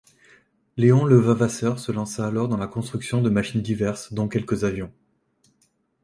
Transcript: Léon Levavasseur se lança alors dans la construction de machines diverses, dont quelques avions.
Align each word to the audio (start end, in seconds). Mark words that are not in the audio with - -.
Léon 0.77 1.05
Levavasseur 1.05 1.77
se 1.77 1.91
lança 1.91 2.25
alors 2.25 2.47
dans 2.47 2.57
la 2.57 2.65
construction 2.65 3.21
de 3.21 3.29
machines 3.29 3.61
diverses, 3.61 4.13
dont 4.13 4.27
quelques 4.27 4.63
avions. 4.63 4.91